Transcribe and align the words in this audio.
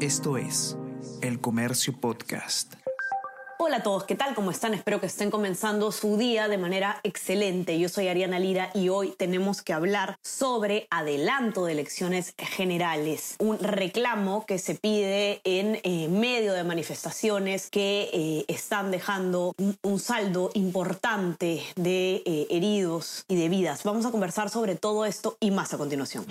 Esto 0.00 0.36
es 0.36 0.76
El 1.22 1.40
Comercio 1.40 1.98
Podcast. 1.98 2.74
Hola 3.56 3.78
a 3.78 3.82
todos, 3.82 4.04
¿qué 4.04 4.14
tal? 4.14 4.34
¿Cómo 4.34 4.50
están? 4.50 4.74
Espero 4.74 5.00
que 5.00 5.06
estén 5.06 5.30
comenzando 5.30 5.90
su 5.90 6.18
día 6.18 6.48
de 6.48 6.58
manera 6.58 7.00
excelente. 7.02 7.78
Yo 7.78 7.88
soy 7.88 8.08
Ariana 8.08 8.38
Lira 8.38 8.70
y 8.74 8.90
hoy 8.90 9.14
tenemos 9.16 9.62
que 9.62 9.72
hablar 9.72 10.18
sobre 10.22 10.86
adelanto 10.90 11.64
de 11.64 11.72
elecciones 11.72 12.34
generales, 12.36 13.36
un 13.38 13.58
reclamo 13.58 14.44
que 14.44 14.58
se 14.58 14.74
pide 14.74 15.40
en 15.44 15.80
eh, 15.82 16.08
medio 16.08 16.52
de 16.52 16.62
manifestaciones 16.62 17.70
que 17.70 18.10
eh, 18.12 18.44
están 18.48 18.90
dejando 18.90 19.54
un, 19.82 19.98
saldo 19.98 20.50
importante 20.52 21.62
de 21.74 22.22
eh, 22.26 22.46
heridos 22.50 23.24
y 23.28 23.36
de 23.36 23.48
vidas. 23.48 23.82
Vamos 23.82 24.04
a 24.04 24.10
conversar 24.10 24.50
sobre 24.50 24.74
todo 24.74 25.06
esto 25.06 25.38
y 25.40 25.52
más 25.52 25.72
a 25.72 25.78
continuación. 25.78 26.26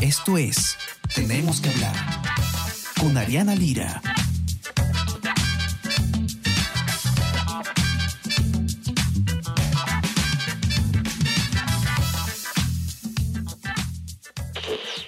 Esto 0.00 0.38
es 0.38 0.76
Tenemos 1.12 1.60
que 1.60 1.70
hablar 1.70 1.94
con 3.00 3.16
Ariana 3.16 3.56
Lira. 3.56 4.00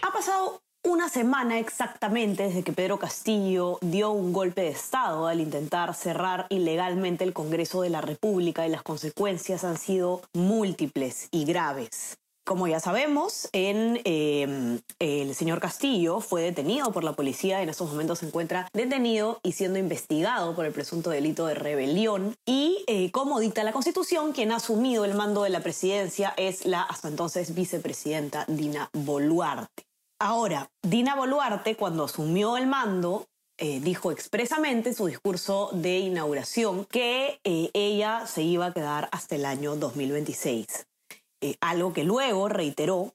Ha 0.02 0.12
pasado 0.12 0.60
una 0.82 1.08
semana 1.08 1.60
exactamente 1.60 2.42
desde 2.42 2.64
que 2.64 2.72
Pedro 2.72 2.98
Castillo 2.98 3.78
dio 3.82 4.10
un 4.10 4.32
golpe 4.32 4.62
de 4.62 4.70
Estado 4.70 5.28
al 5.28 5.40
intentar 5.40 5.94
cerrar 5.94 6.46
ilegalmente 6.50 7.22
el 7.22 7.32
Congreso 7.32 7.82
de 7.82 7.90
la 7.90 8.00
República 8.00 8.66
y 8.66 8.70
las 8.70 8.82
consecuencias 8.82 9.62
han 9.62 9.78
sido 9.78 10.22
múltiples 10.34 11.28
y 11.30 11.44
graves. 11.44 12.19
Como 12.50 12.66
ya 12.66 12.80
sabemos, 12.80 13.48
em, 13.52 14.80
el 14.98 15.36
señor 15.36 15.60
Castillo 15.60 16.18
fue 16.18 16.42
detenido 16.42 16.90
por 16.90 17.04
la 17.04 17.12
policía, 17.12 17.62
en 17.62 17.68
estos 17.68 17.88
momentos 17.88 18.18
se 18.18 18.26
encuentra 18.26 18.68
detenido 18.72 19.38
y 19.44 19.52
siendo 19.52 19.78
investigado 19.78 20.56
por 20.56 20.66
el 20.66 20.72
presunto 20.72 21.10
delito 21.10 21.46
de 21.46 21.54
rebelión. 21.54 22.34
Y 22.44 22.82
eh, 22.88 23.12
como 23.12 23.38
dicta 23.38 23.62
la 23.62 23.70
Constitución, 23.70 24.32
quien 24.32 24.50
ha 24.50 24.56
asumido 24.56 25.04
el 25.04 25.14
mando 25.14 25.44
de 25.44 25.50
la 25.50 25.60
presidencia 25.60 26.34
es 26.36 26.66
la 26.66 26.82
hasta 26.82 27.06
entonces 27.06 27.54
vicepresidenta 27.54 28.46
Dina 28.48 28.90
Boluarte. 28.94 29.84
Ahora, 30.18 30.68
Dina 30.82 31.14
Boluarte, 31.14 31.76
cuando 31.76 32.02
asumió 32.02 32.56
el 32.56 32.66
mando, 32.66 33.28
eh, 33.58 33.78
dijo 33.78 34.10
expresamente 34.10 34.88
en 34.88 34.96
su 34.96 35.06
discurso 35.06 35.70
de 35.72 36.00
inauguración 36.00 36.84
que 36.86 37.38
eh, 37.44 37.70
ella 37.74 38.26
se 38.26 38.42
iba 38.42 38.66
a 38.66 38.72
quedar 38.72 39.08
hasta 39.12 39.36
el 39.36 39.44
año 39.44 39.76
2026. 39.76 40.89
Eh, 41.40 41.56
algo 41.60 41.92
que 41.92 42.04
luego 42.04 42.48
reiteró, 42.48 43.14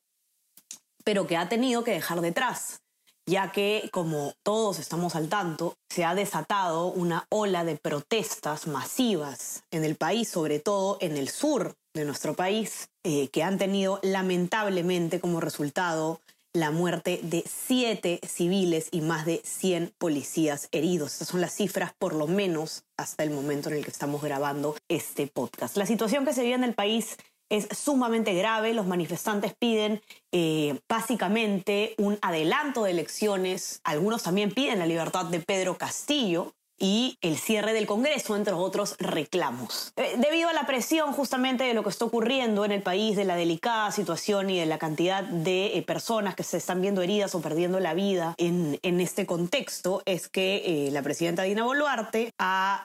pero 1.04 1.28
que 1.28 1.38
ha 1.38 1.48
tenido 1.48 1.84
que 1.84 1.92
dejar 1.92 2.22
detrás, 2.22 2.82
ya 3.28 3.52
que, 3.52 3.90
como 3.92 4.34
todos 4.44 4.80
estamos 4.80 5.16
al 5.16 5.30
tanto, 5.30 5.78
se 5.90 6.06
ha 6.06 6.16
desatado 6.16 6.88
una 6.88 7.28
ola 7.30 7.64
de 7.64 7.76
protestas 7.76 8.68
masivas 8.68 9.64
en 9.72 9.84
el 9.84 9.96
país, 9.96 10.28
sobre 10.28 10.60
todo 10.60 10.98
en 11.02 11.18
el 11.18 11.30
sur 11.30 11.76
de 11.94 12.06
nuestro 12.06 12.36
país, 12.36 12.90
eh, 13.04 13.30
que 13.30 13.44
han 13.44 13.58
tenido 13.58 14.00
lamentablemente 14.04 15.20
como 15.20 15.40
resultado 15.40 16.20
la 16.56 16.72
muerte 16.72 17.20
de 17.22 17.44
siete 17.46 18.22
civiles 18.26 18.88
y 18.92 19.02
más 19.02 19.26
de 19.26 19.42
100 19.44 19.94
policías 19.98 20.70
heridos. 20.72 21.14
Estas 21.14 21.28
son 21.28 21.42
las 21.42 21.54
cifras, 21.54 21.94
por 21.98 22.16
lo 22.16 22.28
menos, 22.28 22.84
hasta 22.98 23.24
el 23.24 23.32
momento 23.32 23.70
en 23.70 23.76
el 23.76 23.84
que 23.84 23.92
estamos 23.92 24.22
grabando 24.22 24.76
este 24.88 25.28
podcast. 25.28 25.76
La 25.76 25.86
situación 25.86 26.26
que 26.26 26.34
se 26.34 26.44
vive 26.44 26.56
en 26.56 26.64
el 26.64 26.74
país 26.74 27.18
es 27.50 27.68
sumamente 27.78 28.34
grave. 28.34 28.74
Los 28.74 28.88
manifestantes 28.88 29.54
piden 29.58 30.02
eh, 30.32 30.80
básicamente 30.90 31.96
un 31.98 32.18
adelanto 32.22 32.84
de 32.84 32.92
elecciones. 32.92 33.82
Algunos 33.84 34.24
también 34.24 34.52
piden 34.52 34.80
la 34.80 34.86
libertad 34.86 35.26
de 35.26 35.40
Pedro 35.40 35.78
Castillo 35.78 36.54
y 36.78 37.18
el 37.22 37.38
cierre 37.38 37.74
del 37.74 37.88
Congreso, 37.88 38.36
entre 38.36 38.54
otros 38.54 38.96
reclamos. 39.00 39.94
Eh, 39.96 40.16
debido 40.18 40.50
a 40.50 40.54
la 40.54 40.66
presión 40.66 41.14
justamente 41.14 41.64
de 41.64 41.74
lo 41.74 41.84
que 41.84 41.90
está 41.90 42.06
ocurriendo 42.06 42.66
en 42.66 42.72
el 42.72 42.82
país, 42.82 43.16
de 43.16 43.26
la 43.26 43.36
delicada 43.36 43.92
situación 43.92 44.50
y 44.50 44.60
de 44.60 44.66
la 44.66 44.78
cantidad 44.78 45.24
de 45.24 45.78
eh, 45.78 45.82
personas 45.84 46.36
que 46.36 46.44
se 46.44 46.58
están 46.58 46.82
viendo 46.82 47.02
heridas 47.02 47.34
o 47.36 47.42
perdiendo 47.42 47.80
la 47.80 47.94
vida 47.94 48.36
en, 48.38 48.80
en 48.84 49.00
este 49.00 49.26
contexto, 49.26 50.02
es 50.06 50.28
que 50.28 50.88
eh, 50.88 50.92
la 50.92 51.02
presidenta 51.02 51.44
Dina 51.44 51.64
Boluarte 51.64 52.34
ha 52.40 52.84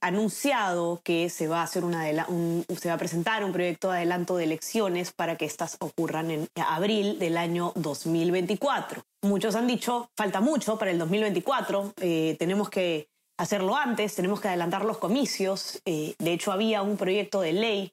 anunciado 0.00 1.00
que 1.02 1.30
se 1.30 1.48
va 1.48 1.60
a, 1.60 1.64
hacer 1.64 1.84
una 1.84 2.04
se 2.04 2.88
va 2.88 2.94
a 2.94 2.98
presentar 2.98 3.44
un 3.44 3.52
proyecto 3.52 3.90
de 3.90 3.98
adelanto 3.98 4.36
de 4.36 4.44
elecciones 4.44 5.12
para 5.12 5.36
que 5.36 5.44
estas 5.44 5.76
ocurran 5.80 6.30
en 6.30 6.48
abril 6.56 7.18
del 7.18 7.36
año 7.36 7.72
2024. 7.76 9.02
Muchos 9.22 9.54
han 9.54 9.66
dicho, 9.66 10.10
falta 10.16 10.40
mucho 10.40 10.78
para 10.78 10.90
el 10.90 10.98
2024, 10.98 11.94
tenemos 12.38 12.68
que 12.68 13.08
hacerlo 13.36 13.76
antes, 13.76 14.14
tenemos 14.14 14.40
que 14.40 14.48
adelantar 14.48 14.84
los 14.84 14.98
comicios. 14.98 15.80
Eh, 15.84 16.14
de 16.18 16.32
hecho, 16.32 16.52
había 16.52 16.82
un 16.82 16.96
proyecto 16.96 17.40
de 17.40 17.52
ley 17.52 17.92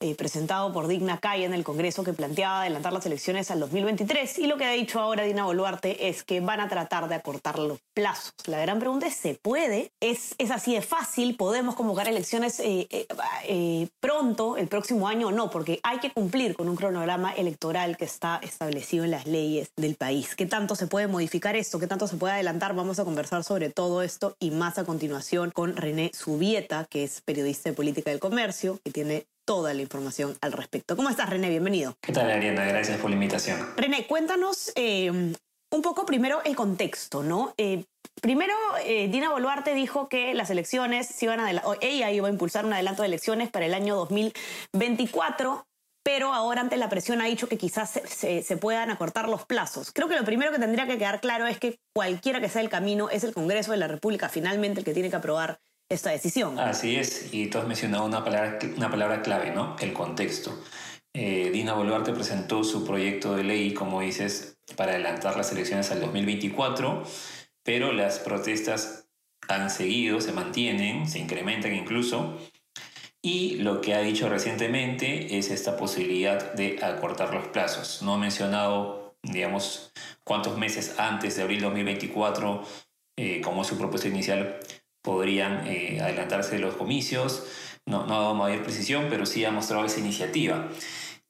eh, 0.00 0.14
presentado 0.14 0.72
por 0.72 0.86
Digna 0.86 1.18
Calle 1.18 1.44
en 1.44 1.54
el 1.54 1.64
Congreso 1.64 2.04
que 2.04 2.12
planteaba 2.12 2.60
adelantar 2.60 2.92
las 2.92 3.04
elecciones 3.06 3.50
al 3.50 3.58
2023 3.58 4.38
y 4.38 4.46
lo 4.46 4.56
que 4.56 4.64
ha 4.64 4.70
dicho 4.70 5.00
ahora 5.00 5.24
Dina 5.24 5.44
Boluarte 5.44 6.08
es 6.08 6.22
que 6.22 6.40
van 6.40 6.60
a 6.60 6.68
tratar 6.68 7.08
de 7.08 7.16
acortar 7.16 7.58
los 7.58 7.80
plazos. 7.94 8.32
La 8.46 8.60
gran 8.60 8.78
pregunta 8.78 9.08
es, 9.08 9.16
¿se 9.16 9.34
puede? 9.34 9.90
¿Es, 10.00 10.36
es 10.38 10.52
así 10.52 10.74
de 10.74 10.82
fácil? 10.82 11.36
¿Podemos 11.36 11.74
convocar 11.74 12.06
elecciones 12.06 12.60
eh, 12.60 12.86
eh, 12.90 13.88
pronto, 14.00 14.56
el 14.56 14.68
próximo 14.68 15.08
año 15.08 15.28
o 15.28 15.32
no? 15.32 15.50
Porque 15.50 15.80
hay 15.82 15.98
que 15.98 16.12
cumplir 16.12 16.54
con 16.54 16.68
un 16.68 16.76
cronograma 16.76 17.32
electoral 17.32 17.96
que 17.96 18.04
está 18.04 18.38
establecido 18.42 19.04
en 19.04 19.10
las 19.10 19.26
leyes 19.26 19.72
del 19.76 19.96
país. 19.96 20.36
¿Qué 20.36 20.46
tanto 20.46 20.76
se 20.76 20.86
puede 20.86 21.08
modificar 21.08 21.56
esto? 21.56 21.80
¿Qué 21.80 21.88
tanto 21.88 22.06
se 22.06 22.16
puede 22.16 22.34
adelantar? 22.34 22.74
Vamos 22.74 23.00
a 23.00 23.04
conversar 23.04 23.42
sobre 23.42 23.70
todo 23.70 24.02
esto 24.02 24.36
y 24.38 24.52
más 24.52 24.78
a 24.78 24.84
continuación 24.84 25.50
con 25.50 25.76
René 25.76 26.12
Subieta, 26.14 26.86
que 26.88 27.04
es 27.04 27.20
periodista 27.20 27.70
de 27.70 27.76
política 27.76 28.10
del 28.10 28.20
comercio, 28.20 28.78
que 28.84 28.92
tiene 28.92 29.26
toda 29.48 29.72
la 29.72 29.80
información 29.80 30.36
al 30.42 30.52
respecto. 30.52 30.94
¿Cómo 30.94 31.08
estás, 31.08 31.30
René? 31.30 31.48
Bienvenido. 31.48 31.96
¿Qué 32.02 32.12
tal, 32.12 32.30
Ariana? 32.30 32.66
Gracias 32.66 32.98
por 32.98 33.08
la 33.08 33.14
invitación. 33.16 33.58
René, 33.78 34.06
cuéntanos 34.06 34.70
eh, 34.74 35.10
un 35.10 35.82
poco 35.82 36.04
primero 36.04 36.42
el 36.44 36.54
contexto, 36.54 37.22
¿no? 37.22 37.54
Eh, 37.56 37.86
primero, 38.20 38.52
eh, 38.84 39.08
Dina 39.08 39.30
Boluarte 39.30 39.72
dijo 39.72 40.10
que 40.10 40.34
las 40.34 40.50
elecciones 40.50 41.06
se 41.06 41.24
iban 41.24 41.40
a 41.40 41.50
ella 41.80 42.10
iba 42.10 42.28
a 42.28 42.30
impulsar 42.30 42.66
un 42.66 42.74
adelanto 42.74 43.00
de 43.00 43.08
elecciones 43.08 43.48
para 43.48 43.64
el 43.64 43.72
año 43.72 43.96
2024 43.96 45.64
pero 46.04 46.32
ahora 46.32 46.62
ante 46.62 46.78
la 46.78 46.88
presión 46.88 47.20
ha 47.20 47.26
dicho 47.26 47.48
que 47.48 47.58
quizás 47.58 47.90
se, 47.90 48.42
se, 48.42 48.56
puedan 48.56 48.90
acortar 48.90 49.28
los 49.28 49.44
plazos. 49.44 49.92
Creo 49.92 50.08
que 50.08 50.16
lo 50.16 50.24
primero 50.24 50.50
que 50.50 50.58
tendría 50.58 50.86
que 50.86 50.96
quedar 50.96 51.20
claro 51.20 51.46
es 51.46 51.58
que 51.58 51.80
cualquiera 51.94 52.40
que 52.40 52.48
sea 52.48 52.62
el 52.62 52.70
camino 52.70 53.10
es 53.10 53.24
el 53.24 53.34
Congreso 53.34 53.72
de 53.72 53.76
la 53.76 53.88
República 53.88 54.30
finalmente 54.30 54.80
el 54.80 54.86
que 54.86 54.94
tiene 54.94 55.10
que 55.10 55.16
aprobar 55.16 55.60
esta 55.88 56.10
decisión. 56.10 56.58
Así 56.58 56.96
es, 56.96 57.32
y 57.32 57.46
tú 57.46 57.58
has 57.58 57.66
mencionado 57.66 58.04
una 58.04 58.24
palabra, 58.24 58.58
una 58.76 58.90
palabra 58.90 59.22
clave, 59.22 59.50
¿no? 59.50 59.76
El 59.80 59.92
contexto. 59.92 60.58
Eh, 61.14 61.50
Dina 61.50 61.74
Boluarte 61.74 62.12
presentó 62.12 62.62
su 62.62 62.84
proyecto 62.84 63.34
de 63.34 63.44
ley, 63.44 63.74
como 63.74 64.00
dices, 64.00 64.58
para 64.76 64.92
adelantar 64.92 65.36
las 65.36 65.50
elecciones 65.52 65.90
al 65.90 66.00
2024, 66.00 67.02
pero 67.62 67.92
las 67.92 68.18
protestas 68.18 69.08
han 69.48 69.70
seguido, 69.70 70.20
se 70.20 70.32
mantienen, 70.32 71.08
se 71.08 71.18
incrementan 71.18 71.74
incluso, 71.74 72.38
y 73.22 73.56
lo 73.56 73.80
que 73.80 73.94
ha 73.94 74.00
dicho 74.00 74.28
recientemente 74.28 75.38
es 75.38 75.50
esta 75.50 75.76
posibilidad 75.76 76.52
de 76.52 76.78
acortar 76.82 77.34
los 77.34 77.48
plazos. 77.48 78.02
No 78.02 78.14
ha 78.14 78.18
mencionado, 78.18 79.16
digamos, 79.22 79.92
cuántos 80.22 80.56
meses 80.56 80.94
antes 80.98 81.36
de 81.36 81.42
abril 81.42 81.60
2024, 81.62 82.62
eh, 83.16 83.40
como 83.40 83.64
su 83.64 83.76
propuesta 83.76 84.06
inicial, 84.06 84.60
podrían 85.02 85.66
eh, 85.66 86.00
adelantarse 86.00 86.58
los 86.58 86.74
comicios. 86.74 87.46
No, 87.86 88.06
no 88.06 88.14
ha 88.14 88.20
dado 88.20 88.34
mayor 88.34 88.62
precisión, 88.62 89.06
pero 89.08 89.24
sí 89.26 89.44
ha 89.44 89.50
mostrado 89.50 89.84
esa 89.84 90.00
iniciativa. 90.00 90.68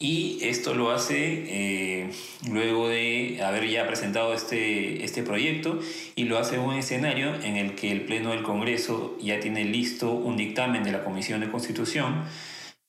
Y 0.00 0.38
esto 0.42 0.74
lo 0.74 0.92
hace 0.92 1.16
eh, 1.48 2.10
luego 2.48 2.88
de 2.88 3.42
haber 3.42 3.68
ya 3.68 3.84
presentado 3.88 4.32
este, 4.32 5.04
este 5.04 5.24
proyecto 5.24 5.80
y 6.14 6.24
lo 6.24 6.38
hace 6.38 6.54
en 6.54 6.60
un 6.60 6.74
escenario 6.74 7.34
en 7.42 7.56
el 7.56 7.74
que 7.74 7.90
el 7.90 8.02
Pleno 8.02 8.30
del 8.30 8.44
Congreso 8.44 9.18
ya 9.20 9.40
tiene 9.40 9.64
listo 9.64 10.12
un 10.12 10.36
dictamen 10.36 10.84
de 10.84 10.92
la 10.92 11.02
Comisión 11.02 11.40
de 11.40 11.50
Constitución 11.50 12.22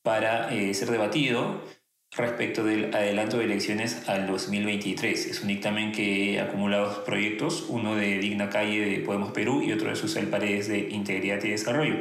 para 0.03 0.53
eh, 0.53 0.75
ser 0.75 0.91
debatido 0.91 1.63
respecto 2.11 2.63
del 2.63 2.93
adelanto 2.93 3.37
de 3.37 3.45
elecciones 3.45 4.07
al 4.07 4.27
2023. 4.27 5.27
Es 5.27 5.41
un 5.41 5.47
dictamen 5.47 5.91
que 5.91 6.39
acumula 6.39 6.79
dos 6.79 6.99
proyectos, 6.99 7.65
uno 7.69 7.95
de 7.95 8.17
Digna 8.17 8.49
Calle 8.49 8.79
de 8.79 8.99
Podemos 8.99 9.31
Perú 9.31 9.61
y 9.61 9.71
otro 9.71 9.89
de 9.89 9.95
Susel 9.95 10.27
Paredes 10.27 10.67
de 10.67 10.89
Integridad 10.89 11.43
y 11.43 11.49
Desarrollo. 11.49 11.95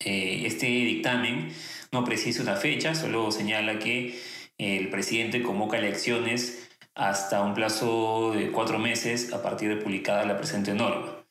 Eh, 0.00 0.42
este 0.46 0.66
dictamen 0.66 1.50
no 1.92 2.04
precisa 2.04 2.42
una 2.42 2.56
fecha, 2.56 2.94
solo 2.94 3.30
señala 3.30 3.78
que 3.78 4.18
el 4.58 4.88
presidente 4.90 5.42
convoca 5.42 5.78
elecciones 5.78 6.68
hasta 6.94 7.42
un 7.42 7.54
plazo 7.54 8.32
de 8.34 8.50
cuatro 8.50 8.78
meses 8.78 9.32
a 9.32 9.42
partir 9.42 9.68
de 9.68 9.76
publicada 9.76 10.24
la 10.24 10.36
presente 10.36 10.74
norma. 10.74 11.24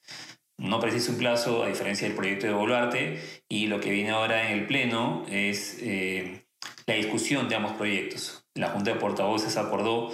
No 0.57 0.79
precisa 0.79 1.11
un 1.11 1.17
plazo 1.17 1.63
a 1.63 1.67
diferencia 1.67 2.07
del 2.07 2.15
proyecto 2.15 2.47
de 2.47 2.53
Boluarte 2.53 3.19
y 3.49 3.67
lo 3.67 3.79
que 3.79 3.91
viene 3.91 4.11
ahora 4.11 4.49
en 4.49 4.59
el 4.59 4.67
Pleno 4.67 5.25
es... 5.29 5.77
Eh, 5.81 6.40
la 6.85 6.95
discusión 6.95 7.49
de 7.49 7.55
ambos 7.55 7.73
proyectos. 7.73 8.45
La 8.55 8.69
Junta 8.69 8.93
de 8.93 8.99
Portavoces 8.99 9.57
acordó 9.57 10.11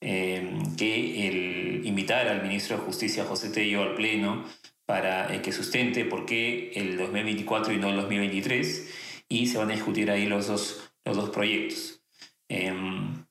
eh, 0.00 0.58
que 0.76 1.28
el 1.28 1.86
invitar 1.86 2.28
al 2.28 2.42
ministro 2.42 2.76
de 2.76 2.82
Justicia, 2.84 3.24
José 3.24 3.50
Tello, 3.50 3.82
al 3.82 3.94
Pleno 3.94 4.44
para 4.86 5.34
eh, 5.34 5.42
que 5.42 5.52
sustente 5.52 6.04
por 6.04 6.26
qué 6.26 6.72
el 6.74 6.96
2024 6.96 7.72
y 7.72 7.78
no 7.78 7.90
el 7.90 7.96
2023 7.96 8.88
y 9.28 9.46
se 9.46 9.58
van 9.58 9.70
a 9.70 9.74
discutir 9.74 10.10
ahí 10.10 10.26
los 10.26 10.48
dos, 10.48 10.92
los 11.04 11.16
dos 11.16 11.30
proyectos. 11.30 12.02
Em, 12.48 13.24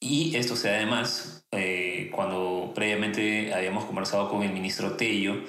y 0.00 0.34
esto 0.36 0.56
se 0.56 0.68
da 0.68 0.76
además 0.76 1.46
eh, 1.50 2.10
cuando 2.14 2.72
previamente 2.74 3.52
habíamos 3.52 3.84
conversado 3.84 4.30
con 4.30 4.42
el 4.42 4.52
ministro 4.52 4.96
Tello, 4.96 5.44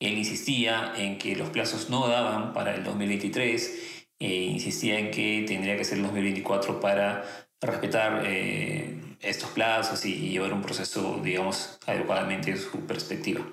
él 0.00 0.16
insistía 0.16 0.94
en 0.96 1.18
que 1.18 1.36
los 1.36 1.50
plazos 1.50 1.90
no 1.90 2.08
daban 2.08 2.54
para 2.54 2.74
el 2.74 2.82
2023, 2.82 3.99
e 4.20 4.44
insistía 4.44 4.98
en 4.98 5.10
que 5.10 5.44
tendría 5.48 5.76
que 5.76 5.84
ser 5.84 5.98
el 5.98 6.04
2024 6.04 6.80
para 6.80 7.24
respetar 7.60 8.22
eh, 8.26 9.09
estos 9.20 9.50
plazos 9.50 10.04
y, 10.04 10.30
llevar 10.30 10.52
un 10.52 10.62
proceso, 10.62 11.20
digamos, 11.22 11.78
adecuadamente 11.86 12.56
su 12.56 12.80
perspectiva. 12.86 13.46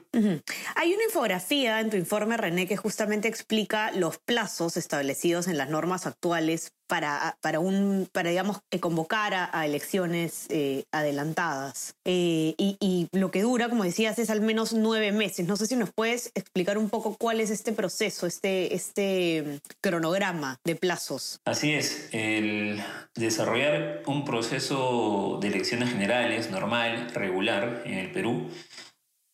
Hay 0.76 0.94
una 0.94 1.04
infografía 1.04 1.80
en 1.80 1.90
tu 1.90 1.98
informe, 1.98 2.38
René, 2.38 2.68
que 2.68 2.78
justamente 2.78 3.28
explica 3.28 3.92
los 3.92 4.18
plazos 4.18 4.78
establecidos 4.78 5.48
en 5.48 5.58
las 5.58 5.70
normas 5.70 6.08
actuales 6.08 6.72
para, 6.88 7.38
para, 7.42 7.60
un, 7.60 8.08
para 8.12 8.30
digamos, 8.30 8.60
eh, 8.72 8.80
convocar 8.80 9.34
a, 9.34 9.66
elecciones 9.66 10.48
eh, 10.50 10.86
adelantadas. 10.92 11.96
Eh, 12.06 12.56
y, 12.58 12.78
y, 12.80 13.08
lo 13.12 13.30
que 13.30 13.42
dura, 13.42 13.70
como 13.70 13.84
decías, 13.84 14.18
es 14.20 14.30
al 14.30 14.42
menos 14.42 14.74
nueve 14.74 15.12
meses. 15.12 15.48
No 15.48 15.58
sé 15.58 15.68
si 15.68 15.76
nos 15.76 15.92
puedes 15.94 16.32
explicar 16.34 16.78
un 16.78 16.90
poco 16.90 17.16
cuál 17.20 17.42
es 17.42 17.50
este 17.50 17.74
proceso, 17.74 18.26
este, 18.26 18.74
este 18.74 19.60
cronograma 19.82 20.58
de 20.64 20.76
plazos. 20.76 21.40
Así 21.46 21.74
es, 21.74 22.10
el 22.14 22.82
desarrollar 23.16 24.04
un 24.06 24.24
proceso 24.24 25.40
de 25.42 25.50
elecciones 25.58 25.90
generales 25.90 26.50
normal, 26.52 27.10
regular 27.14 27.82
en 27.86 27.96
el 27.96 28.12
Perú, 28.12 28.50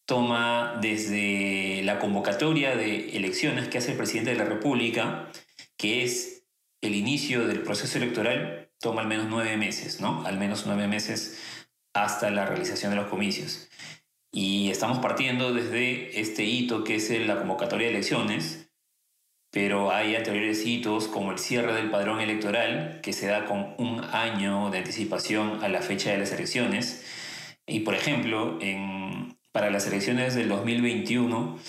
toma 0.05 0.79
desde 0.81 1.81
la 1.83 1.99
convocatoria 1.99 2.75
de 2.75 3.15
elecciones 3.17 3.67
que 3.67 3.77
hace 3.77 3.91
el 3.91 3.97
presidente 3.97 4.31
de 4.31 4.37
la 4.37 4.45
República, 4.45 5.29
que 5.77 6.03
es 6.03 6.45
el 6.81 6.95
inicio 6.95 7.47
del 7.47 7.61
proceso 7.61 7.97
electoral, 7.97 8.69
toma 8.79 9.01
al 9.01 9.07
menos 9.07 9.27
nueve 9.29 9.55
meses, 9.57 10.01
¿no? 10.01 10.25
Al 10.25 10.37
menos 10.37 10.65
nueve 10.65 10.87
meses 10.87 11.39
hasta 11.93 12.29
la 12.31 12.45
realización 12.45 12.91
de 12.91 12.97
los 12.97 13.07
comicios. 13.07 13.69
Y 14.31 14.69
estamos 14.71 14.99
partiendo 14.99 15.53
desde 15.53 16.19
este 16.19 16.43
hito 16.43 16.83
que 16.83 16.95
es 16.95 17.09
la 17.27 17.37
convocatoria 17.37 17.87
de 17.87 17.93
elecciones, 17.93 18.62
pero 19.53 19.91
hay 19.91 20.15
anteriores 20.15 20.65
hitos 20.65 21.07
como 21.07 21.31
el 21.31 21.37
cierre 21.37 21.73
del 21.73 21.91
padrón 21.91 22.19
electoral, 22.19 23.01
que 23.03 23.13
se 23.13 23.27
da 23.27 23.45
con 23.45 23.75
un 23.77 24.03
año 24.03 24.71
de 24.71 24.79
anticipación 24.79 25.63
a 25.63 25.69
la 25.69 25.83
fecha 25.83 26.11
de 26.11 26.17
las 26.17 26.31
elecciones. 26.31 27.05
Y 27.67 27.81
por 27.81 27.93
ejemplo, 27.93 28.57
en, 28.61 29.37
para 29.51 29.69
las 29.69 29.85
elecciones 29.85 30.33
del 30.33 30.49
2021, 30.49 31.59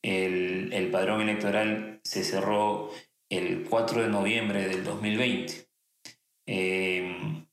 el, 0.00 0.72
el 0.72 0.90
padrón 0.90 1.20
electoral 1.20 2.00
se 2.04 2.24
cerró 2.24 2.90
el 3.28 3.64
4 3.64 4.04
de 4.04 4.08
noviembre 4.08 4.66
del 4.66 4.82
2020. 4.82 5.68
Eh, 6.46 7.44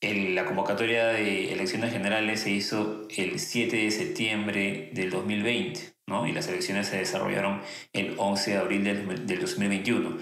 la 0.00 0.44
convocatoria 0.44 1.08
de 1.08 1.52
elecciones 1.52 1.92
generales 1.92 2.42
se 2.42 2.52
hizo 2.52 3.08
el 3.16 3.40
7 3.40 3.78
de 3.78 3.90
septiembre 3.90 4.90
del 4.92 5.10
2020 5.10 5.92
y 6.26 6.32
las 6.32 6.48
elecciones 6.48 6.88
se 6.88 6.98
desarrollaron 6.98 7.60
el 7.92 8.14
11 8.18 8.50
de 8.50 8.56
abril 8.58 8.84
del, 8.84 9.40
2021. 9.40 10.18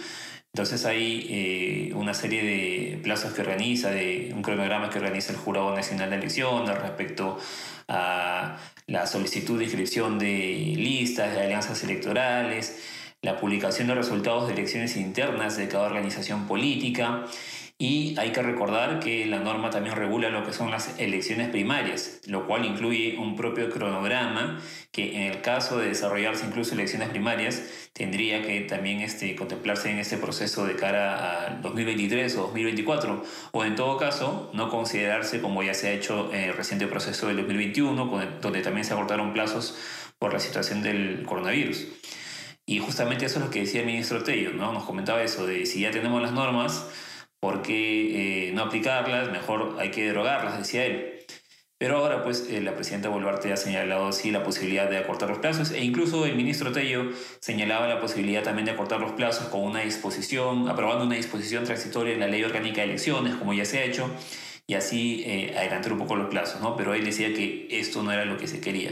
Entonces 0.52 0.84
hay 0.84 1.26
eh, 1.30 1.94
una 1.94 2.12
serie 2.14 2.42
de 2.42 2.98
plazos 3.02 3.32
que 3.32 3.42
organiza, 3.42 3.90
de 3.90 4.32
un 4.34 4.42
cronograma 4.42 4.90
que 4.90 4.98
organiza 4.98 5.32
el 5.32 5.38
Jurado 5.38 5.74
Nacional 5.74 6.10
de 6.10 6.16
Elecciones 6.16 6.76
respecto 6.78 7.38
a 7.88 8.56
la 8.86 9.06
solicitud 9.06 9.58
de 9.58 9.64
inscripción 9.64 10.18
de 10.18 10.74
listas, 10.76 11.34
de 11.34 11.42
alianzas 11.42 11.82
electorales, 11.84 12.80
la 13.22 13.38
publicación 13.38 13.88
de 13.88 13.94
resultados 13.94 14.46
de 14.48 14.54
elecciones 14.54 14.96
internas 14.96 15.56
de 15.56 15.68
cada 15.68 15.84
organización 15.84 16.46
política 16.46 17.26
y 17.80 18.14
hay 18.18 18.30
que 18.32 18.42
recordar 18.42 19.00
que 19.00 19.24
la 19.24 19.38
norma 19.38 19.70
también 19.70 19.96
regula 19.96 20.28
lo 20.28 20.44
que 20.44 20.52
son 20.52 20.70
las 20.70 21.00
elecciones 21.00 21.48
primarias, 21.48 22.20
lo 22.26 22.46
cual 22.46 22.66
incluye 22.66 23.16
un 23.16 23.36
propio 23.36 23.70
cronograma 23.70 24.60
que 24.92 25.16
en 25.16 25.32
el 25.32 25.40
caso 25.40 25.78
de 25.78 25.88
desarrollarse 25.88 26.44
incluso 26.44 26.74
elecciones 26.74 27.08
primarias 27.08 27.62
tendría 27.94 28.42
que 28.42 28.60
también 28.60 29.00
este, 29.00 29.34
contemplarse 29.34 29.90
en 29.90 29.98
este 29.98 30.18
proceso 30.18 30.66
de 30.66 30.76
cara 30.76 31.46
al 31.46 31.62
2023 31.62 32.36
o 32.36 32.42
2024 32.42 33.24
o 33.52 33.64
en 33.64 33.74
todo 33.76 33.96
caso 33.96 34.50
no 34.52 34.68
considerarse 34.68 35.40
como 35.40 35.62
ya 35.62 35.72
se 35.72 35.88
ha 35.88 35.92
hecho 35.92 36.30
en 36.34 36.50
el 36.50 36.52
reciente 36.52 36.86
proceso 36.86 37.28
del 37.28 37.38
2021 37.38 38.04
donde 38.42 38.60
también 38.60 38.84
se 38.84 38.92
acortaron 38.92 39.32
plazos 39.32 39.74
por 40.18 40.34
la 40.34 40.38
situación 40.38 40.82
del 40.82 41.22
coronavirus. 41.24 41.86
Y 42.66 42.78
justamente 42.80 43.24
eso 43.24 43.38
es 43.38 43.46
lo 43.46 43.50
que 43.50 43.60
decía 43.60 43.80
el 43.80 43.86
ministro 43.86 44.22
Tello, 44.22 44.52
¿no? 44.52 44.70
nos 44.74 44.84
comentaba 44.84 45.22
eso 45.22 45.46
de 45.46 45.64
si 45.64 45.80
ya 45.80 45.90
tenemos 45.90 46.20
las 46.20 46.32
normas, 46.32 46.84
¿Por 47.40 47.62
qué 47.62 48.48
eh, 48.48 48.52
no 48.52 48.62
aplicarlas? 48.62 49.30
Mejor 49.30 49.76
hay 49.78 49.90
que 49.90 50.04
derogarlas, 50.04 50.58
decía 50.58 50.84
él. 50.84 51.20
Pero 51.78 51.96
ahora, 51.96 52.22
pues, 52.22 52.46
eh, 52.50 52.60
la 52.60 52.74
presidenta 52.74 53.08
Boluarte 53.08 53.50
ha 53.54 53.56
señalado 53.56 54.12
sí 54.12 54.30
la 54.30 54.42
posibilidad 54.44 54.90
de 54.90 54.98
acortar 54.98 55.30
los 55.30 55.38
plazos 55.38 55.70
e 55.70 55.82
incluso 55.82 56.26
el 56.26 56.36
ministro 56.36 56.72
Tello 56.72 57.06
señalaba 57.40 57.88
la 57.88 57.98
posibilidad 57.98 58.42
también 58.42 58.66
de 58.66 58.72
acortar 58.72 59.00
los 59.00 59.12
plazos 59.12 59.48
con 59.48 59.62
una 59.62 59.80
disposición, 59.80 60.68
aprobando 60.68 61.06
una 61.06 61.16
disposición 61.16 61.64
transitoria 61.64 62.12
en 62.12 62.20
la 62.20 62.26
Ley 62.26 62.44
Orgánica 62.44 62.82
de 62.82 62.88
Elecciones, 62.88 63.34
como 63.36 63.54
ya 63.54 63.64
se 63.64 63.78
ha 63.78 63.84
hecho, 63.84 64.10
y 64.66 64.74
así 64.74 65.22
eh, 65.24 65.54
adelantar 65.56 65.94
un 65.94 66.00
poco 66.00 66.16
los 66.16 66.28
plazos, 66.28 66.60
¿no? 66.60 66.76
Pero 66.76 66.92
él 66.92 67.02
decía 67.02 67.32
que 67.32 67.68
esto 67.70 68.02
no 68.02 68.12
era 68.12 68.26
lo 68.26 68.36
que 68.36 68.46
se 68.46 68.60
quería. 68.60 68.90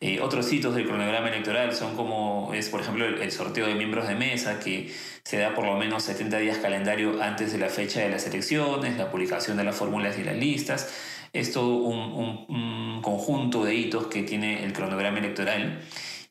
Eh, 0.00 0.20
otros 0.20 0.52
hitos 0.52 0.74
del 0.74 0.86
cronograma 0.86 1.28
electoral 1.28 1.74
son 1.74 1.96
como 1.96 2.52
es, 2.54 2.68
por 2.68 2.80
ejemplo, 2.80 3.06
el, 3.06 3.32
sorteo 3.32 3.66
de 3.66 3.74
miembros 3.74 4.08
de 4.08 4.14
mesa, 4.14 4.60
que 4.60 4.92
se 5.24 5.38
da 5.38 5.54
por 5.54 5.64
lo 5.64 5.76
menos 5.76 6.02
70 6.02 6.38
días 6.38 6.58
calendario 6.58 7.22
antes 7.22 7.52
de 7.52 7.58
la 7.58 7.68
fecha 7.68 8.00
de 8.00 8.10
las 8.10 8.26
elecciones, 8.26 8.96
la 8.98 9.10
publicación 9.10 9.56
de 9.56 9.64
las 9.64 9.76
fórmulas 9.76 10.18
y 10.18 10.24
las 10.24 10.36
listas. 10.36 10.92
Es 11.32 11.52
todo 11.52 11.76
un, 11.76 12.46
un 12.48 13.02
conjunto 13.02 13.64
de 13.64 13.74
hitos 13.74 14.06
que 14.06 14.22
tiene 14.22 14.64
el 14.64 14.72
cronograma 14.72 15.18
electoral 15.18 15.80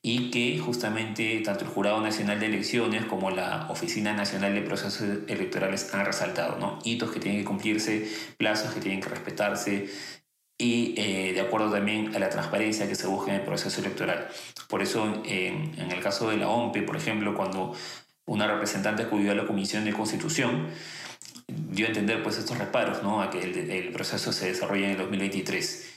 y 0.07 0.29
que 0.29 0.59
justamente 0.59 1.41
tanto 1.44 1.65
el 1.65 1.71
Jurado 1.71 2.00
Nacional 2.00 2.39
de 2.39 2.45
Elecciones 2.45 3.06
como 3.06 3.31
la 3.31 3.65
Oficina 3.71 4.13
Nacional 4.13 4.53
de 4.53 4.62
Procesos 4.62 5.01
Electorales 5.27 5.91
han 5.95 6.06
resaltado, 6.06 6.59
¿no? 6.59 6.77
Hitos 6.83 7.09
que 7.09 7.19
tienen 7.19 7.41
que 7.41 7.45
cumplirse, 7.45 8.07
plazos 8.38 8.72
que 8.72 8.81
tienen 8.81 9.01
que 9.01 9.10
respetarse, 9.10 9.89
y 10.57 10.93
eh, 10.97 11.33
de 11.33 11.41
acuerdo 11.41 11.71
también 11.71 12.15
a 12.15 12.19
la 12.19 12.29
transparencia 12.29 12.88
que 12.88 12.95
se 12.95 13.07
busca 13.07 13.31
en 13.31 13.41
el 13.41 13.45
proceso 13.45 13.81
electoral. 13.81 14.27
Por 14.69 14.81
eso, 14.81 15.21
en 15.25 15.91
el 15.91 16.00
caso 16.01 16.29
de 16.29 16.38
la 16.38 16.47
OMPE, 16.50 16.83
por 16.83 16.95
ejemplo, 16.95 17.35
cuando 17.35 17.75
una 18.25 18.47
representante 18.47 19.03
acudió 19.03 19.31
a 19.31 19.35
la 19.35 19.45
Comisión 19.45 19.85
de 19.85 19.93
Constitución, 19.93 20.69
dio 21.47 21.85
a 21.85 21.89
entender 21.89 22.24
pues, 22.24 22.38
estos 22.38 22.57
reparos 22.57 23.03
¿no? 23.03 23.21
a 23.21 23.29
que 23.29 23.41
el, 23.41 23.91
proceso 23.91 24.31
se 24.31 24.47
desarrolle 24.47 24.85
en 24.85 24.91
el 24.91 24.97
2023. 24.97 25.91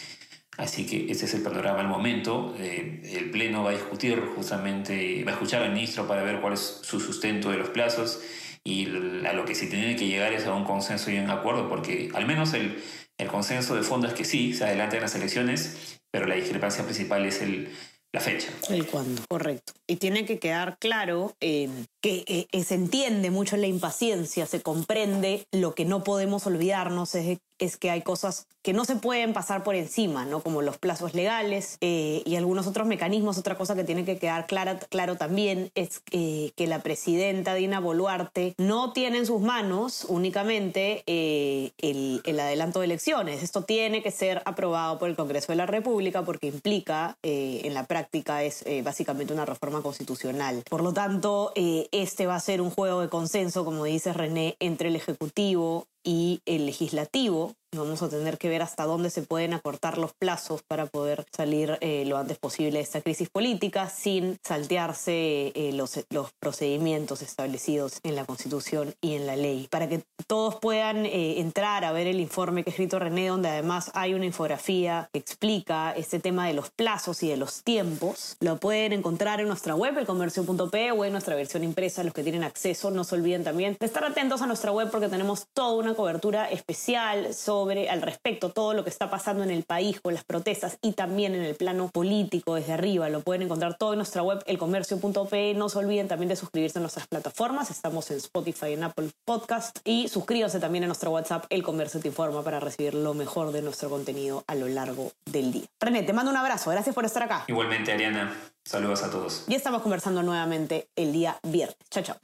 Así 0.59 0.87
que 0.87 1.11
ese 1.11 1.27
es 1.27 1.35
el 1.35 1.43
panorama 1.43 1.81
al 1.81 1.89
momento. 1.89 2.55
Eh, 2.59 3.15
el 3.15 3.31
Pleno 3.31 3.63
va 3.63 3.71
a 3.71 3.75
discutir 3.75 4.21
justamente, 4.35 5.23
va 5.25 5.31
a 5.31 5.35
escuchar 5.35 5.63
al 5.63 5.73
ministro 5.73 6.07
para 6.07 6.23
ver 6.23 6.41
cuál 6.41 6.55
es 6.55 6.81
su 6.83 7.01
sustento 7.01 7.51
de 7.51 7.59
los 7.59 7.71
plazos 7.71 8.21
y 8.65 8.87
a 9.25 9.33
lo 9.33 9.45
que 9.45 9.55
se 9.55 9.69
tiene 9.69 9.97
que 9.97 10.07
llegar 10.07 10.33
es 10.33 10.47
a 10.47 10.53
un 10.53 10.65
consenso 10.65 11.11
y 11.11 11.19
un 11.19 11.31
acuerdo, 11.31 11.69
porque 11.69 12.11
al 12.13 12.27
menos 12.27 12.53
el, 12.55 12.83
el 13.19 13.29
consenso 13.29 13.75
de 13.75 13.83
fondo 13.83 14.07
es 14.07 14.15
que 14.15 14.25
sí, 14.25 14.55
se 14.55 14.65
adelantan 14.65 15.01
las 15.01 15.15
elecciones, 15.15 16.01
pero 16.11 16.27
la 16.27 16.37
discrepancia 16.37 16.85
principal 16.85 17.27
es 17.27 17.43
el, 17.43 17.69
la 18.13 18.21
fecha. 18.21 18.49
El 18.71 18.87
cuándo, 18.87 19.23
correcto. 19.29 19.73
Y 19.87 19.97
tiene 19.97 20.25
que 20.25 20.39
quedar 20.39 20.79
claro 20.79 21.35
eh, 21.41 21.69
que 22.01 22.47
eh, 22.51 22.65
se 22.65 22.75
entiende 22.75 23.31
mucho 23.31 23.57
la 23.57 23.67
impaciencia, 23.67 24.47
se 24.47 24.63
comprende 24.63 25.47
lo 25.53 25.75
que 25.75 25.85
no 25.85 26.05
podemos 26.05 26.47
olvidarnos 26.47 27.15
es, 27.15 27.39
es, 27.59 27.77
que 27.77 27.91
hay 27.91 28.03
cosas 28.03 28.47
que 28.63 28.73
no 28.73 28.85
se 28.85 28.97
pueden 28.97 29.33
pasar 29.33 29.63
por 29.63 29.75
encima, 29.75 30.25
¿no? 30.25 30.41
como 30.41 30.63
los 30.63 30.79
plazos 30.79 31.15
legales 31.15 31.79
eh, 31.81 32.23
y 32.25 32.37
algunos 32.37 32.67
otros 32.67 32.87
mecanismos. 32.87 33.39
Otra 33.39 33.57
cosa 33.57 33.75
que 33.75 33.85
tiene 33.85 34.05
que 34.05 34.19
quedar 34.19 34.47
clara, 34.47 34.79
claro 34.79 35.17
también 35.17 35.71
es 35.75 36.01
que 36.01 36.67
la 36.67 36.81
presidenta 36.81 37.55
Dina 37.55 37.81
Boluarte 37.81 38.55
no 38.59 38.93
tiene 38.93 39.19
en 39.19 39.27
sus 39.27 39.41
manos 39.41 40.05
únicamente 40.09 41.03
el, 41.07 42.21
el, 42.25 42.41
adelanto 42.41 42.81
de 42.81 42.87
elecciones. 42.87 43.43
Esto 43.43 43.63
tiene 43.63 44.03
que 44.03 44.11
ser 44.11 44.43
aprobado 44.45 44.99
por 44.99 45.09
el 45.09 45.17
Congreso 45.17 45.53
de 45.53 45.57
la 45.57 45.67
República 45.67 46.25
porque 46.25 46.49
implica 46.49 47.17
en 47.23 47.75
la 47.75 47.87
práctica 47.87 48.43
es 48.43 48.65
básicamente 48.83 49.33
una 49.33 49.45
reforma 49.45 49.83
constitucional. 49.83 50.63
Por 50.69 50.83
lo 50.83 50.93
tanto, 50.93 51.53
este 51.55 52.27
va 52.27 52.37
a 52.37 52.41
ser 52.41 52.61
un 52.61 52.71
juego 52.71 53.01
de 53.01 53.09
consenso, 53.09 53.65
como 53.65 53.85
dice 53.85 54.13
René, 54.13 54.57
entre 54.61 54.89
el 54.89 54.97
Ejecutivo 54.97 55.87
y 56.09 56.41
el 56.47 56.65
Legislativo. 56.65 57.53
Vamos 57.77 58.03
a 58.03 58.09
tener 58.09 58.39
que 58.39 58.49
ver 58.49 58.63
hasta 58.63 58.85
dónde 58.85 59.11
se 59.11 59.21
pueden 59.21 59.53
acortar 59.53 59.99
los 59.99 60.15
plazos 60.15 60.63
para 60.63 60.87
poder 60.87 61.27
salir 61.37 61.77
eh, 61.83 62.05
lo 62.07 62.17
antes 62.17 62.39
posible 62.39 62.79
de 62.79 62.83
esta 62.83 63.03
crisis 63.03 63.29
política 63.29 63.91
sin 63.91 64.39
saltearse 64.43 65.53
eh, 65.55 65.73
los, 65.75 66.01
procedimientos 66.41 67.21
establecidos 67.21 68.01
en 68.05 68.17
la 68.17 68.25
Constitución 68.25 68.95
y 69.03 69.17
en 69.17 69.27
la 69.27 69.37
ley. 69.37 69.69
Para 69.71 69.87
que 69.87 70.03
todos 70.27 70.57
puedan 70.57 71.05
eh, 71.05 71.41
entrar 71.41 71.85
a 71.85 71.93
ver 71.93 72.07
el 72.07 72.21
informe 72.21 72.65
que 72.65 72.71
ha 72.71 72.73
escrito 72.73 72.99
René, 72.99 73.29
donde 73.29 73.51
además 73.51 73.91
hay 73.93 74.15
una 74.15 74.25
infografía 74.25 75.11
que 75.13 75.19
explica 75.19 75.93
este 75.93 76.21
tema 76.21 76.47
de 76.47 76.55
los 76.55 76.71
plazos 76.71 77.23
y 77.23 77.29
de 77.29 77.37
los 77.37 77.63
tiempos, 77.65 78.39
lo 78.41 78.57
pueden 78.57 78.95
encontrar 78.95 79.43
en 79.43 79.49
nuestra 79.49 79.75
web, 79.75 79.99
elcomercio.p 79.99 80.93
o 80.93 81.05
en 81.05 81.13
nuestra 81.13 81.37
versión 81.37 81.65
impresa, 81.65 82.03
los 82.03 82.15
que 82.15 82.23
tienen 82.23 82.45
acceso. 82.45 82.91
No 82.91 83.05
se 83.05 83.15
olviden 83.15 83.45
también 83.45 83.77
de 83.79 83.85
estar 83.85 84.05
atentos 84.05 84.41
a 84.41 84.47
nuestra 84.47 84.73
web 84.73 84.91
porque 84.91 85.09
tenemos 85.09 85.49
toda 85.53 85.75
una 85.75 85.93
cobertura 85.93 86.51
especial 86.51 87.35
sobre 87.35 87.58
sobre 87.59 87.91
al 87.91 88.03
respecto 88.03 88.51
todo 88.51 88.73
lo 88.73 88.85
que 88.85 88.91
está 88.91 89.11
pasando 89.11 89.43
en 89.43 89.51
el 89.51 89.65
país 89.65 90.01
con 90.01 90.15
las 90.15 90.23
protestas 90.23 90.79
y 90.81 90.93
también 90.93 91.35
en 91.35 91.43
el 91.43 91.57
plano 91.57 91.89
político 91.89 92.55
desde 92.55 92.75
arriba. 92.75 93.09
Lo 93.09 93.21
pueden 93.21 93.43
encontrar 93.43 93.77
todo 93.77 93.95
en 93.95 93.99
nuestra 93.99 94.23
web 94.23 94.43
elcomercio.pe. 94.47 95.55
No 95.55 95.69
se 95.69 95.79
olviden 95.79 96.07
también 96.07 96.29
de 96.29 96.37
suscribirse 96.37 96.79
a 96.79 96.81
nuestras 96.81 97.09
plataformas. 97.09 97.71
Estamos 97.71 98.11
en 98.13 98.19
Spotify, 98.19 98.75
en 98.75 98.85
Apple 98.85 99.11
Podcast 99.25 99.79
y 99.85 100.07
suscríbanse 100.07 100.61
también 100.61 100.85
a 100.85 100.87
nuestro 100.87 101.11
WhatsApp 101.11 101.47
El 101.51 101.65
Comercio 101.65 101.99
Te 101.99 102.09
Informa 102.09 102.45
para 102.45 102.61
recibir 102.61 102.95
lo 102.95 103.13
mejor 103.13 103.51
de 103.51 103.63
nuestro 103.63 103.91
contenido 103.91 104.45
a 104.47 104.55
lo 104.55 104.69
largo 104.69 105.11
del 105.27 105.51
día. 105.51 105.67
René, 105.81 106.05
te 106.05 106.13
mando 106.13 106.31
un 106.31 106.37
abrazo. 106.37 106.71
Gracias 106.71 106.95
por 106.95 107.05
estar 107.05 107.25
acá. 107.25 107.45
Igualmente, 107.49 107.91
Ariana. 107.91 108.37
Saludos 108.65 109.03
a 109.03 109.11
todos. 109.11 109.45
Y 109.49 109.57
estamos 109.57 109.83
conversando 109.83 110.23
nuevamente 110.23 110.89
el 110.95 111.13
día 111.13 111.41
viernes. 111.43 111.77
Chao, 111.91 112.05
chao. 112.05 112.17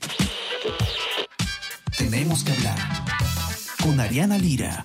Tenemos 1.98 2.44
que 2.44 2.52
hablar 2.52 2.78
con 3.84 4.00
Ariana 4.00 4.38
Lira. 4.38 4.84